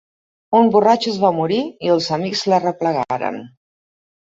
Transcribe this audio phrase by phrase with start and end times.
[0.59, 3.43] Un borratxo es va morir i els amics l’arreplegaren.